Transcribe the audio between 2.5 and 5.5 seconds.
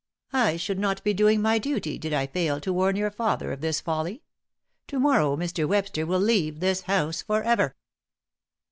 to warn your father of this folly. To morrow